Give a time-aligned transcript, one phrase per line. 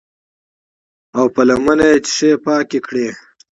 [1.17, 3.07] او پۀ لمنه يې شيشې پاکې کړې